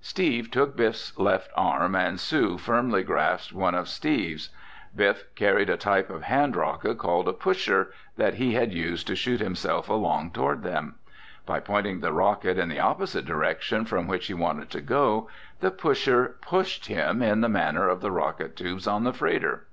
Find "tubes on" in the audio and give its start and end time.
18.56-19.04